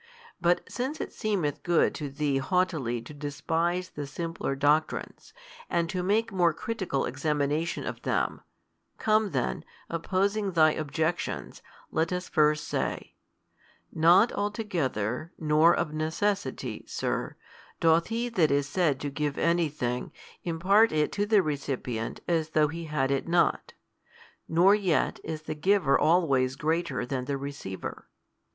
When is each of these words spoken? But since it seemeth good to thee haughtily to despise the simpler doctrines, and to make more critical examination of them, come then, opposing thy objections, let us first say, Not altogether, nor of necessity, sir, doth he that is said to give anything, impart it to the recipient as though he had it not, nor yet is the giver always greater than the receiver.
But 0.41 0.61
since 0.67 0.99
it 0.99 1.13
seemeth 1.13 1.61
good 1.61 1.93
to 1.93 2.09
thee 2.09 2.39
haughtily 2.39 3.03
to 3.03 3.13
despise 3.13 3.89
the 3.91 4.07
simpler 4.07 4.55
doctrines, 4.55 5.31
and 5.69 5.87
to 5.91 6.01
make 6.01 6.31
more 6.31 6.55
critical 6.55 7.05
examination 7.05 7.85
of 7.85 8.01
them, 8.01 8.41
come 8.97 9.29
then, 9.29 9.63
opposing 9.91 10.53
thy 10.53 10.71
objections, 10.71 11.61
let 11.91 12.11
us 12.11 12.27
first 12.29 12.67
say, 12.67 13.13
Not 13.93 14.31
altogether, 14.31 15.33
nor 15.37 15.75
of 15.75 15.93
necessity, 15.93 16.83
sir, 16.87 17.35
doth 17.79 18.07
he 18.07 18.27
that 18.27 18.49
is 18.49 18.67
said 18.67 18.99
to 19.01 19.11
give 19.11 19.37
anything, 19.37 20.11
impart 20.43 20.91
it 20.91 21.11
to 21.11 21.27
the 21.27 21.43
recipient 21.43 22.21
as 22.27 22.49
though 22.49 22.69
he 22.69 22.85
had 22.85 23.11
it 23.11 23.27
not, 23.27 23.73
nor 24.49 24.73
yet 24.73 25.19
is 25.23 25.43
the 25.43 25.53
giver 25.53 25.95
always 25.95 26.55
greater 26.55 27.05
than 27.05 27.25
the 27.25 27.37
receiver. 27.37 28.07